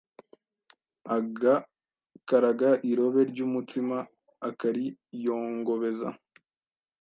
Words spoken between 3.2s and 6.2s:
ry'umutsima akariyongobeza.